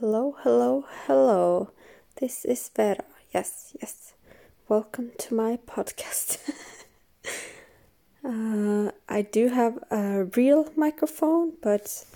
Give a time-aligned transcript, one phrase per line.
[0.00, 1.72] Hello, hello, hello.
[2.18, 3.04] This is Vera.
[3.34, 4.14] Yes, yes.
[4.66, 6.38] Welcome to my podcast.
[8.24, 12.06] uh, I do have a real microphone, but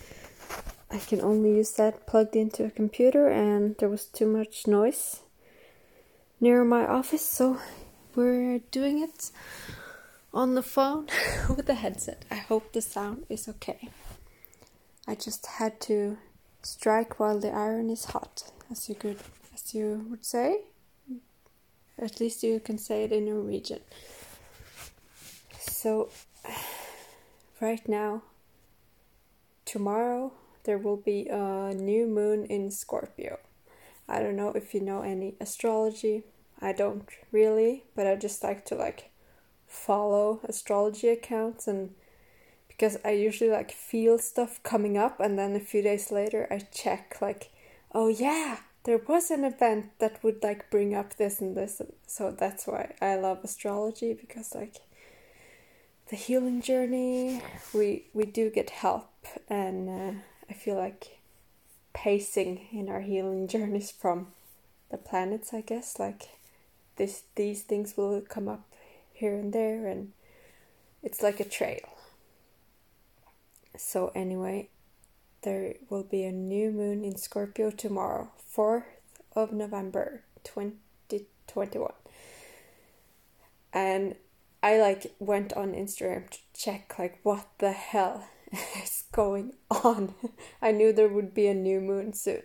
[0.91, 5.21] I can only use that plugged into a computer, and there was too much noise
[6.41, 7.59] near my office, so
[8.15, 9.31] we're doing it
[10.33, 11.09] on the phone
[11.55, 12.25] with a headset.
[12.31, 13.91] I hope the sound is okay.
[15.07, 16.17] I just had to
[16.65, 19.19] strike while the iron is hot, as you could,
[19.55, 20.63] as you would say.
[21.99, 23.81] At least you can say it in Norwegian.
[25.59, 26.11] So,
[27.61, 28.23] right now,
[29.65, 30.33] tomorrow
[30.65, 33.39] there will be a new moon in Scorpio.
[34.09, 36.25] I don't know if you know any astrology.
[36.61, 39.11] I don't really, but I just like to like
[39.67, 41.95] follow astrology accounts and
[42.77, 46.59] because I usually like feel stuff coming up and then a few days later I
[46.73, 47.51] check like
[47.93, 51.81] oh yeah there was an event that would like bring up this and this.
[52.07, 54.77] So that's why I love astrology because like
[56.11, 59.11] the healing journey we we do get help
[59.49, 60.21] and uh,
[60.51, 61.19] I feel like
[61.95, 64.29] pacing in our healing journeys from
[64.91, 66.29] the planets I guess like
[66.97, 68.69] this these things will come up
[69.15, 70.13] here and there and
[71.03, 71.94] it's like a trail
[73.77, 74.69] so, anyway,
[75.43, 78.85] there will be a new moon in Scorpio tomorrow, 4th
[79.35, 81.93] of November 2021.
[83.73, 84.15] And
[84.63, 88.29] I like went on Instagram to check like what the hell
[88.83, 90.15] is going on.
[90.63, 92.43] I knew there would be a new moon soon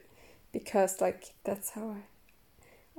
[0.52, 2.02] because like that's how I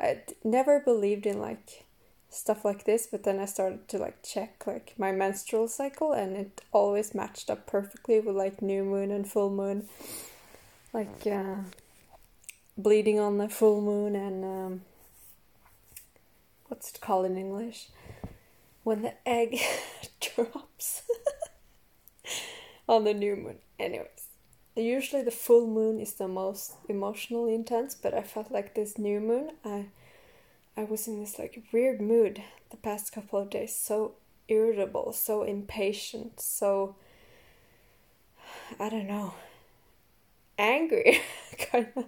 [0.00, 1.84] I never believed in like
[2.30, 6.36] stuff like this but then i started to like check like my menstrual cycle and
[6.36, 9.88] it always matched up perfectly with like new moon and full moon.
[10.92, 11.56] Like uh,
[12.76, 14.80] bleeding on the full moon and um,
[16.68, 17.88] what's it called in english?
[18.82, 19.58] When the egg
[20.20, 21.02] drops
[22.88, 23.58] on the new moon.
[23.78, 24.26] Anyways
[24.76, 29.20] usually the full moon is the most emotionally intense but i felt like this new
[29.20, 29.86] moon i
[30.76, 34.14] I was in this like weird mood the past couple of days, so
[34.48, 36.96] irritable, so impatient, so
[38.78, 39.34] I don't know,
[40.58, 41.20] angry,
[41.72, 42.04] kind of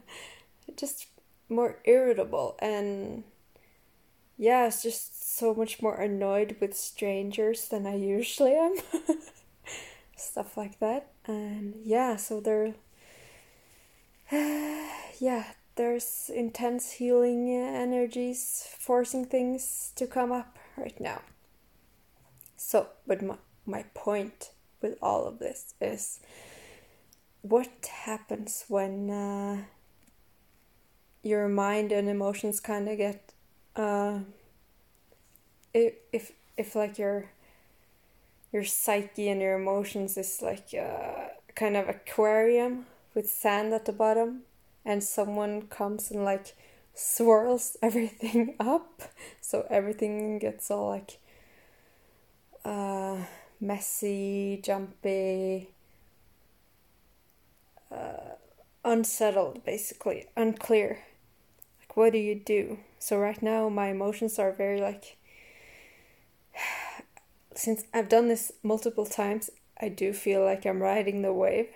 [0.77, 1.06] just
[1.49, 3.25] more irritable and
[4.39, 8.75] yeah, it's just so much more annoyed with strangers than I usually am.
[10.17, 11.12] Stuff like that.
[11.27, 12.75] And yeah, so they're
[15.21, 15.44] yeah,
[15.77, 21.22] there's intense healing energies forcing things to come up right now.
[22.56, 24.50] So, but my, my point
[24.81, 26.21] with all of this is
[27.43, 29.65] what happens when uh,
[31.22, 33.32] your mind and emotions kind of get
[33.77, 34.21] uh,
[35.72, 37.31] if, if if like your
[38.53, 43.87] your psyche and your emotions is like a uh, kind of aquarium with sand at
[43.87, 44.43] the bottom
[44.84, 46.56] and someone comes and like
[46.94, 49.03] swirls everything up
[49.41, 51.19] so everything gets all like
[52.65, 53.19] uh,
[53.60, 55.70] messy, jumpy,
[57.91, 58.34] uh,
[58.84, 60.99] unsettled, basically, unclear.
[61.81, 62.78] Like, what do you do?
[62.99, 65.16] So, right now, my emotions are very like.
[67.54, 71.69] Since I've done this multiple times, I do feel like I'm riding the wave.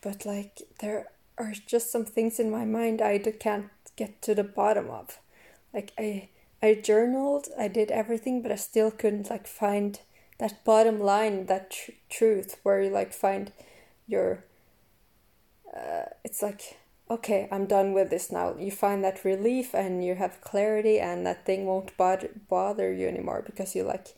[0.00, 1.06] But, like, there
[1.38, 5.18] are just some things in my mind I can't get to the bottom of.
[5.72, 6.28] Like I
[6.62, 10.00] I journaled, I did everything, but I still couldn't like find
[10.38, 13.52] that bottom line, that tr- truth where you like find
[14.06, 14.44] your.
[15.76, 16.78] Uh, it's like
[17.10, 18.54] okay, I'm done with this now.
[18.58, 23.08] You find that relief and you have clarity, and that thing won't bother bother you
[23.08, 24.08] anymore because you like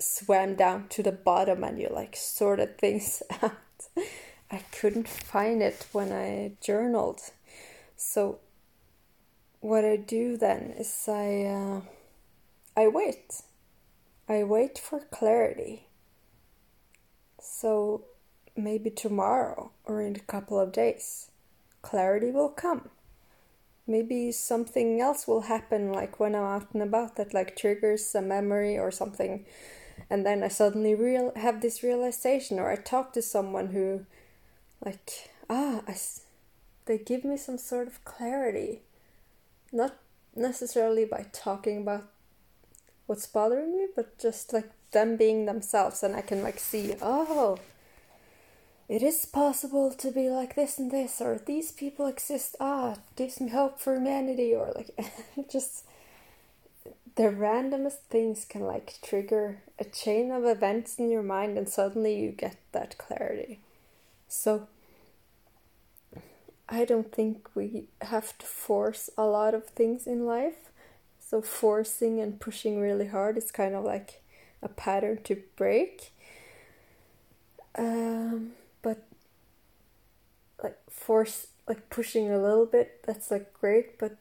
[0.00, 3.52] swam down to the bottom and you like sorted things out.
[4.52, 7.22] I couldn't find it when I journaled.
[7.96, 8.38] So
[9.60, 11.80] what I do then is I uh,
[12.76, 13.40] I wait.
[14.28, 15.86] I wait for clarity.
[17.40, 18.04] So
[18.54, 21.30] maybe tomorrow or in a couple of days,
[21.80, 22.90] clarity will come.
[23.86, 28.22] Maybe something else will happen, like when I'm out and about, that like triggers a
[28.22, 29.44] memory or something,
[30.08, 34.06] and then I suddenly real have this realization, or I talk to someone who
[34.84, 35.96] like ah I,
[36.86, 38.80] they give me some sort of clarity
[39.72, 39.96] not
[40.34, 42.04] necessarily by talking about
[43.06, 47.58] what's bothering me but just like them being themselves and i can like see oh
[48.92, 52.56] it is possible to be like this and this, or these people exist.
[52.60, 54.90] Ah, it gives me hope for humanity, or like
[55.50, 55.86] just
[57.14, 62.20] the randomest things can like trigger a chain of events in your mind, and suddenly
[62.20, 63.60] you get that clarity.
[64.32, 64.66] So,
[66.66, 70.70] I don't think we have to force a lot of things in life.
[71.20, 74.22] So, forcing and pushing really hard is kind of like
[74.62, 76.12] a pattern to break.
[77.76, 79.04] Um, but
[80.62, 84.16] like force like pushing a little bit that's like great but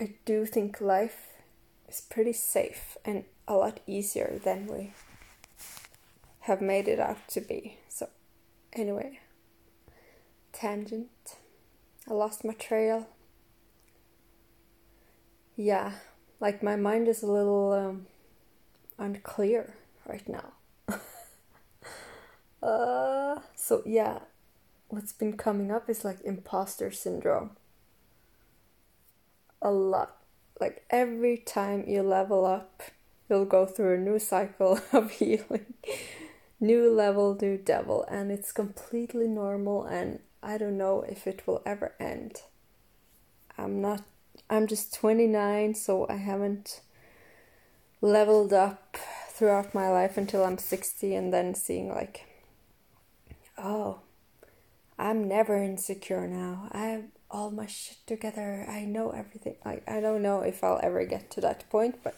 [0.00, 1.28] i do think life
[1.88, 4.92] is pretty safe and a lot easier than we
[6.40, 8.08] have made it out to be so
[8.72, 9.18] anyway
[10.52, 11.36] tangent
[12.08, 13.08] i lost my trail
[15.56, 15.92] yeah
[16.40, 18.06] like my mind is a little um,
[18.98, 19.74] unclear
[20.06, 20.52] right now
[22.62, 24.18] uh so yeah
[24.88, 27.50] what's been coming up is like imposter syndrome.
[29.60, 30.16] A lot.
[30.60, 32.82] Like every time you level up,
[33.28, 35.74] you'll go through a new cycle of healing.
[36.60, 41.62] New level, new devil, and it's completely normal and I don't know if it will
[41.66, 42.42] ever end.
[43.56, 44.02] I'm not
[44.50, 46.80] I'm just 29, so I haven't
[48.00, 48.96] leveled up
[49.28, 52.24] throughout my life until I'm 60 and then seeing like
[53.58, 54.00] oh,
[54.98, 56.68] I'm never insecure now.
[56.72, 58.66] I have all my shit together.
[58.68, 59.56] I know everything.
[59.64, 62.16] I, I don't know if I'll ever get to that point, but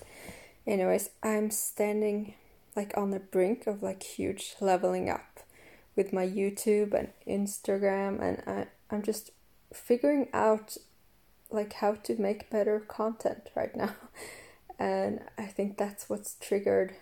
[0.67, 2.35] anyways, I'm standing
[2.77, 5.41] like on the brink of like huge leveling up
[5.97, 9.31] with my YouTube and Instagram and I, I'm just
[9.73, 10.77] figuring out
[11.51, 13.95] like how to make better content right now.
[14.79, 16.95] And I think that's what's triggered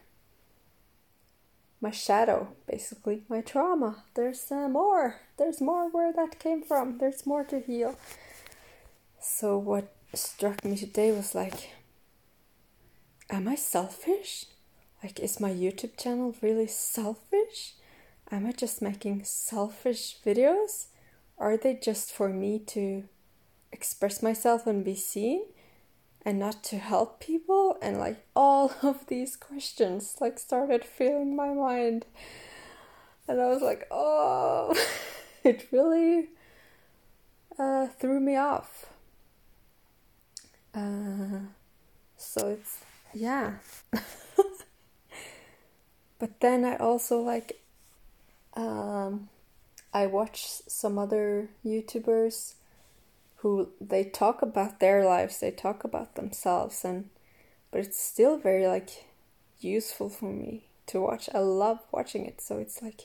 [1.81, 4.03] my shadow, basically, my trauma.
[4.15, 5.20] There's uh, more.
[5.37, 6.99] There's more where that came from.
[6.99, 7.97] There's more to heal.
[9.20, 11.70] So, what struck me today was like,
[13.31, 14.47] am I selfish?
[15.02, 17.74] Like, is my YouTube channel really selfish?
[18.30, 20.86] Am I just making selfish videos?
[21.38, 23.04] Are they just for me to
[23.72, 25.42] express myself and be seen?
[26.28, 31.48] and not to help people and like all of these questions like started filling my
[31.48, 32.04] mind
[33.26, 34.74] and i was like oh
[35.44, 36.28] it really
[37.58, 38.86] uh, threw me off
[40.74, 41.40] uh,
[42.16, 42.84] so it's
[43.14, 43.54] yeah
[46.19, 47.61] but then i also like
[48.55, 49.29] um,
[49.93, 52.55] i watch some other youtubers
[53.38, 57.09] who they talk about their lives, they talk about themselves, and
[57.70, 59.06] but it's still very like
[59.61, 61.29] useful for me to watch.
[61.35, 63.03] I love watching it, so it's like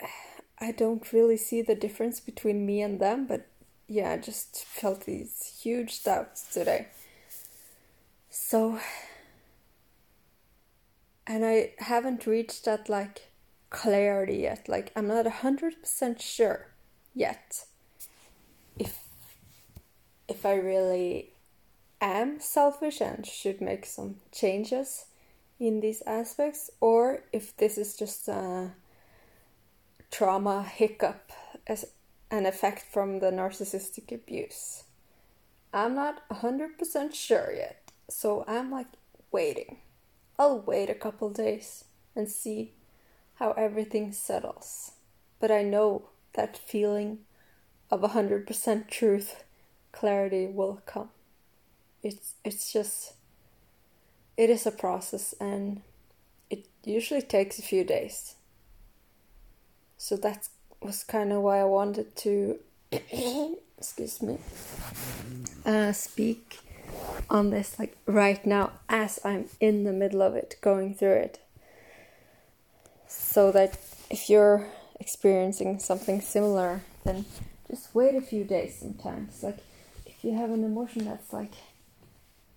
[0.58, 3.46] I don't really see the difference between me and them, but
[3.86, 6.88] yeah, I just felt these huge doubts today.
[8.30, 8.80] So,
[11.26, 13.28] and I haven't reached that like
[13.70, 14.68] clarity yet.
[14.68, 16.68] Like, I'm not a hundred percent sure
[17.14, 17.64] yet
[18.78, 18.98] if
[20.28, 21.32] if I really
[22.00, 25.06] am selfish and should make some changes
[25.60, 28.72] in these aspects, or if this is just a
[30.10, 31.30] trauma hiccup
[31.66, 31.84] as
[32.30, 34.84] an effect from the narcissistic abuse.
[35.72, 38.88] I'm not 100% sure yet, so I'm like
[39.30, 39.78] waiting.
[40.38, 41.84] I'll wait a couple days
[42.16, 42.72] and see
[43.34, 44.92] how everything settles.
[45.40, 47.18] But I know that feeling
[47.90, 49.44] of 100% truth,
[49.92, 51.10] clarity will come.
[52.02, 53.14] It's, it's just,
[54.36, 55.82] it is a process and
[56.50, 58.34] it usually takes a few days.
[59.98, 60.48] So that
[60.80, 62.58] was kind of why I wanted to,
[63.78, 64.38] excuse me,
[65.64, 66.58] uh, speak
[67.32, 71.40] on this like right now as I'm in the middle of it, going through it.
[73.08, 73.78] So that
[74.10, 74.68] if you're
[75.00, 77.24] experiencing something similar, then
[77.68, 79.42] just wait a few days sometimes.
[79.42, 79.58] Like
[80.04, 81.52] if you have an emotion that's like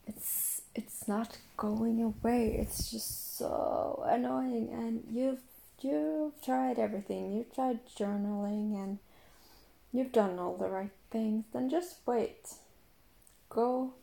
[0.05, 5.39] it's it's not going away it's just so annoying and you've
[5.81, 7.31] you've tried everything.
[7.33, 8.99] You've tried journaling and
[9.93, 12.55] you've done all the right things then just wait.
[13.49, 13.93] Go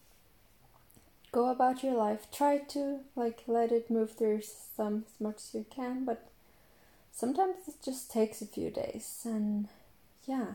[1.33, 5.55] go about your life try to like let it move through some as much as
[5.55, 6.31] you can but
[7.11, 9.69] sometimes it just takes a few days and
[10.27, 10.53] yeah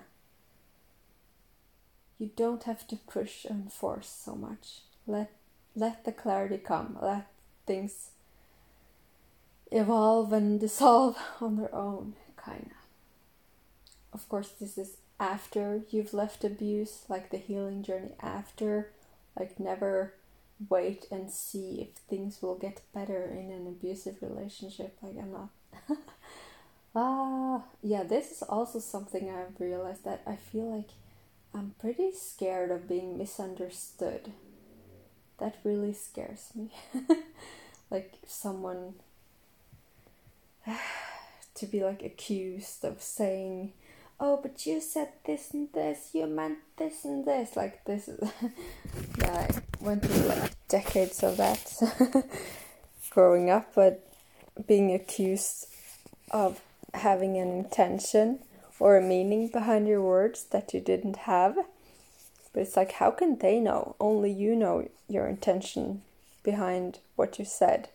[2.19, 4.81] you don't have to push and force so much.
[5.05, 5.31] Let
[5.75, 6.97] let the clarity come.
[7.01, 7.27] Let
[7.65, 8.09] things
[9.71, 14.19] evolve and dissolve on their own, kind of.
[14.19, 18.91] Of course, this is after you've left abuse, like the healing journey after,
[19.37, 20.13] like never
[20.69, 24.97] wait and see if things will get better in an abusive relationship.
[25.01, 25.49] Like, I'm not.
[26.95, 30.89] ah, yeah, this is also something I've realized that I feel like
[31.53, 34.31] I'm pretty scared of being misunderstood.
[35.39, 36.71] That really scares me.
[37.91, 38.95] like, someone
[41.55, 43.73] to be like accused of saying
[44.19, 47.55] oh, but you said this and this, you meant this and this.
[47.55, 48.31] Like, this is.
[49.21, 51.73] I went through like decades of that
[53.09, 54.03] growing up, but
[54.65, 55.67] being accused
[56.31, 56.61] of
[56.93, 58.39] having an intention
[58.79, 61.55] or a meaning behind your words that you didn't have.
[62.53, 63.95] But it's like, how can they know?
[63.99, 66.01] Only you know your intention
[66.43, 67.89] behind what you said.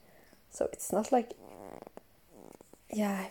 [0.50, 1.32] So it's not like,
[2.92, 3.24] yeah,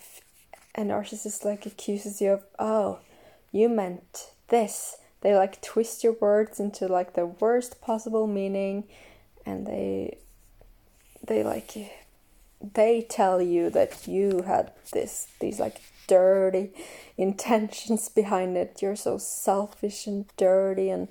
[0.75, 2.99] a narcissist like accuses you of oh
[3.51, 4.97] you meant this.
[5.21, 8.85] They like twist your words into like the worst possible meaning
[9.45, 10.17] and they
[11.25, 11.75] they like
[12.61, 16.71] they tell you that you had this these like dirty
[17.17, 18.81] intentions behind it.
[18.81, 21.07] You're so selfish and dirty and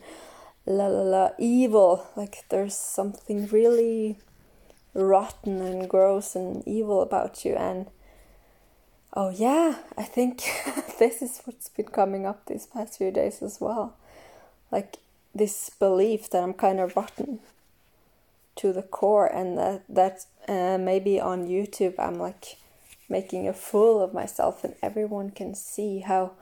[0.67, 2.07] la la la evil.
[2.17, 4.19] Like there's something really
[4.95, 7.87] rotten and gross and evil about you and
[9.13, 10.43] Oh, yeah, I think
[11.01, 13.97] this is what's been coming up these past few days as well.
[14.71, 14.99] Like
[15.35, 17.41] this belief that I'm kind of rotten
[18.57, 22.57] to the core, and that, that uh, maybe on YouTube I'm like
[23.09, 26.33] making a fool of myself, and everyone can see how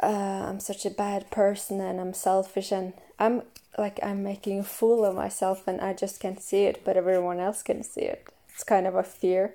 [0.00, 3.42] uh, I'm such a bad person and I'm selfish, and I'm
[3.76, 7.40] like I'm making a fool of myself, and I just can't see it, but everyone
[7.40, 8.24] else can see it.
[8.54, 9.54] It's kind of a fear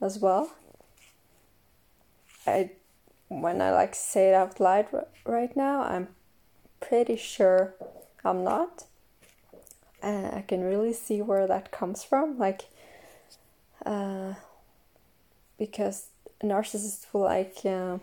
[0.00, 0.54] as well
[2.46, 2.70] I
[3.28, 4.86] when I like say it out loud
[5.24, 6.08] right now, I'm
[6.80, 7.74] pretty sure
[8.24, 8.84] I'm not.
[10.02, 12.38] And I can really see where that comes from.
[12.38, 12.62] Like,
[13.86, 14.34] uh,
[15.58, 16.08] because
[16.42, 17.98] narcissists will like, uh,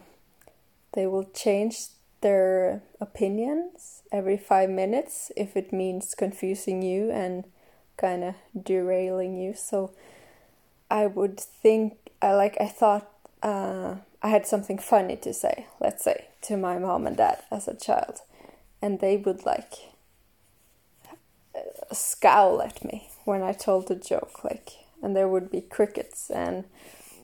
[0.94, 1.88] they will change
[2.22, 7.46] their opinions every five minutes if it means confusing you and
[7.98, 9.54] kind of derailing you.
[9.54, 9.92] So
[10.90, 13.10] I would think, I like, I thought,
[13.44, 17.68] uh, I had something funny to say, let's say, to my mom and dad as
[17.68, 18.22] a child,
[18.82, 19.74] and they would like
[21.92, 26.66] scowl at me when I told a joke, like, and there would be crickets, and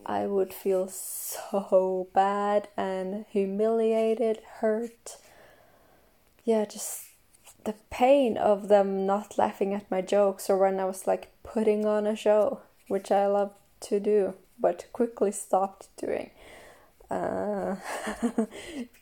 [0.06, 5.18] I would feel so bad and humiliated, hurt.
[6.46, 7.04] Yeah, just
[7.64, 11.86] the pain of them not laughing at my jokes, or when I was like putting
[11.86, 13.52] on a show, which I love
[13.82, 16.32] to do, but quickly stopped doing
[17.10, 17.76] uh,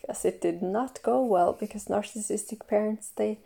[0.01, 3.39] because it did not go well because narcissistic parents they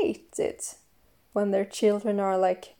[0.00, 0.76] hate it
[1.32, 2.74] when their children are like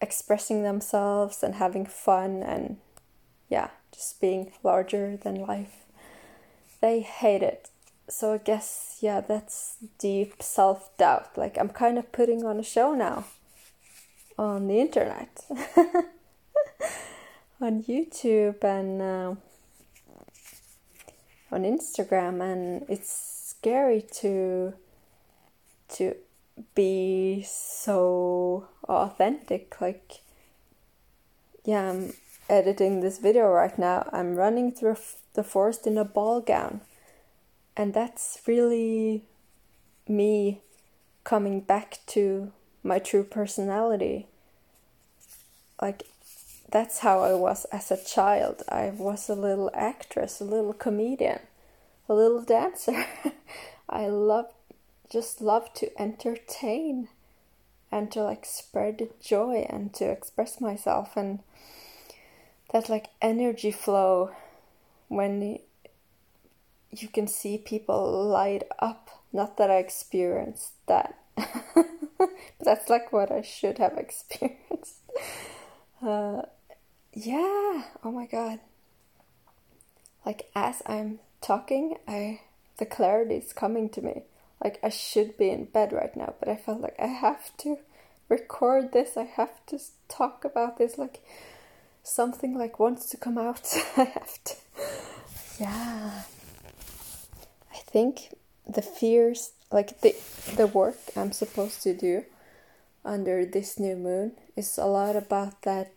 [0.00, 2.78] expressing themselves and having fun and
[3.48, 5.84] yeah just being larger than life.
[6.80, 7.70] They hate it.
[8.08, 11.36] So i guess yeah that's deep self-doubt.
[11.36, 13.24] Like i'm kind of putting on a show now
[14.38, 15.44] on the internet
[17.60, 19.34] on YouTube and uh,
[21.50, 24.74] on Instagram, and it's scary to
[25.88, 26.14] to
[26.74, 29.80] be so authentic.
[29.80, 30.20] Like,
[31.64, 32.12] yeah, I'm
[32.48, 34.08] editing this video right now.
[34.12, 34.96] I'm running through
[35.34, 36.80] the forest in a ball gown,
[37.76, 39.24] and that's really
[40.06, 40.60] me
[41.24, 44.26] coming back to my true personality.
[45.80, 46.04] Like
[46.70, 48.62] that's how I was as a child.
[48.68, 51.40] I was a little actress, a little comedian,
[52.08, 53.06] a little dancer.
[53.88, 54.52] I loved,
[55.10, 57.08] just loved to entertain
[57.90, 61.40] and to like spread joy and to express myself and
[62.72, 64.32] that like energy flow
[65.08, 65.58] when
[66.90, 69.10] you can see people light up.
[69.32, 74.96] Not that I experienced that, but that's like what I should have experienced.
[76.02, 76.42] Uh,
[77.12, 77.84] yeah.
[78.04, 78.60] Oh my god.
[80.26, 82.40] Like as i'm talking i
[82.78, 84.22] the clarity is coming to me.
[84.62, 87.78] Like i should be in bed right now but i felt like i have to
[88.28, 89.16] record this.
[89.16, 90.98] I have to talk about this.
[90.98, 91.24] Like
[92.02, 93.74] something like wants to come out.
[93.96, 94.54] I have to
[95.58, 96.22] yeah.
[97.72, 98.34] I think
[98.66, 100.14] the fears like the
[100.56, 102.24] the work i'm supposed to do
[103.04, 105.92] under this new moon is a lot about that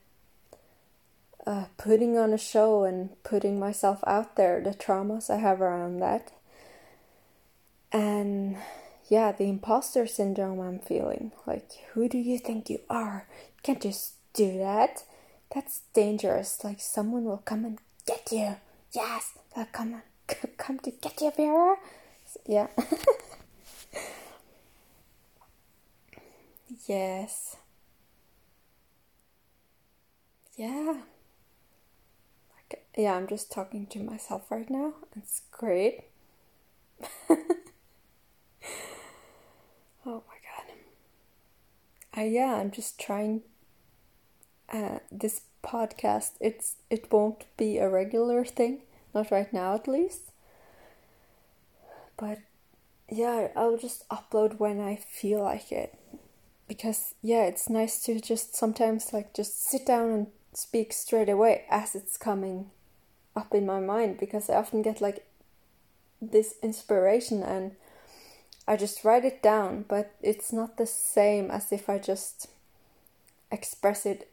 [1.45, 5.99] uh, putting on a show and putting myself out there, the traumas I have around
[5.99, 6.31] that.
[7.91, 8.57] And
[9.09, 11.31] yeah, the imposter syndrome I'm feeling.
[11.45, 13.27] Like, who do you think you are?
[13.55, 15.03] You can't just do that.
[15.53, 16.63] That's dangerous.
[16.63, 18.55] Like, someone will come and get you.
[18.93, 21.75] Yes, they'll come and come to get you, Vera.
[22.45, 22.67] Yeah.
[26.87, 27.57] yes.
[30.55, 31.01] Yeah
[32.97, 34.93] yeah, I'm just talking to myself right now.
[35.15, 36.05] It's great.
[37.29, 37.37] oh
[40.05, 40.73] my god.
[42.13, 43.41] I yeah, I'm just trying
[44.71, 46.31] uh, this podcast.
[46.41, 48.81] It's it won't be a regular thing,
[49.13, 50.31] not right now at least.
[52.17, 52.39] But
[53.09, 55.97] yeah, I'll just upload when I feel like it.
[56.67, 61.63] Because yeah, it's nice to just sometimes like just sit down and speak straight away
[61.69, 62.69] as it's coming
[63.35, 65.25] up in my mind because I often get like
[66.21, 67.75] this inspiration and
[68.67, 72.47] I just write it down, but it's not the same as if I just
[73.51, 74.29] express it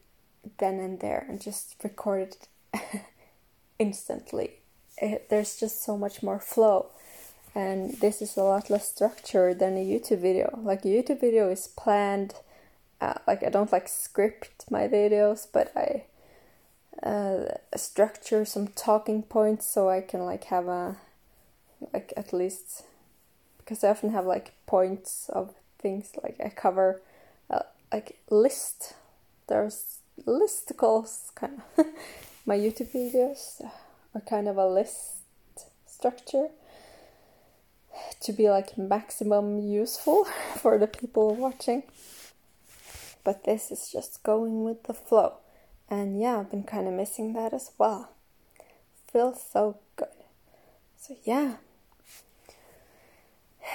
[0.59, 2.37] then and there and just record
[2.73, 3.05] it
[3.79, 4.53] instantly.
[4.99, 6.87] It, there's just so much more flow,
[7.55, 10.59] and this is a lot less structured than a YouTube video.
[10.63, 12.35] Like a YouTube video is planned.
[13.01, 16.05] Uh, like I don't like script my videos, but I
[17.03, 17.45] uh,
[17.77, 20.97] structure some talking points so I can like have a
[21.93, 22.83] like at least
[23.59, 27.03] because I often have like points of things like I cover
[27.51, 27.63] uh,
[27.93, 28.95] like list.
[29.47, 31.87] There's listicles kind of.
[32.47, 33.63] My YouTube videos
[34.15, 35.19] are kind of a list
[35.87, 36.49] structure
[38.21, 40.25] to be like maximum useful
[40.57, 41.85] for the people watching.
[43.23, 45.35] But this is just going with the flow
[45.91, 48.13] and yeah, I've been kind of missing that as well.
[49.11, 50.09] Feels so good.
[50.99, 51.57] So yeah.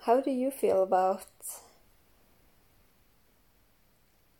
[0.00, 1.26] How do you feel about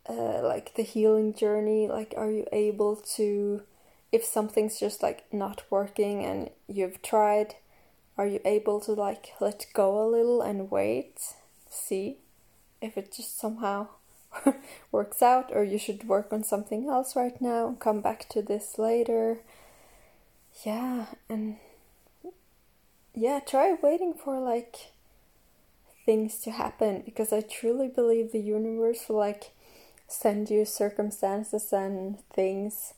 [0.07, 1.87] uh, like the healing journey?
[1.87, 3.63] Like, are you able to,
[4.11, 7.55] if something's just like not working and you've tried,
[8.17, 11.19] are you able to like let go a little and wait,
[11.69, 12.17] see
[12.81, 13.87] if it just somehow
[14.91, 18.77] works out, or you should work on something else right now come back to this
[18.77, 19.39] later.
[20.65, 21.57] Yeah, and
[23.13, 24.91] yeah, try waiting for like
[26.05, 29.51] things to happen because I truly believe the universe will like
[30.07, 32.93] send you circumstances and things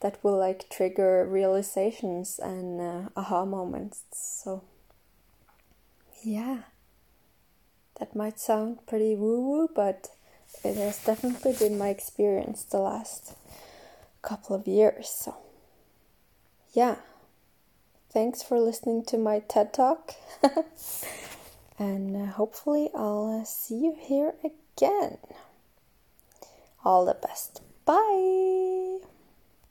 [0.00, 4.02] that will like trigger realizations and uh, aha moments.
[4.12, 4.62] So,
[6.22, 6.62] yeah,
[7.98, 10.10] that might sound pretty woo woo, but
[10.64, 13.34] it has definitely been my experience the last
[14.22, 15.08] couple of years.
[15.08, 15.36] So,
[16.72, 16.96] yeah.
[18.10, 20.12] Thanks for listening to my TED Talk.
[21.78, 25.16] and uh, hopefully, I'll uh, see you here again.
[26.84, 27.62] All the best.
[27.86, 29.11] Bye.